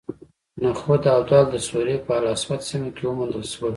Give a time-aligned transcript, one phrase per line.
[0.65, 3.69] نخود او دال د سوریې په الاسود سیمه کې وموندل شول.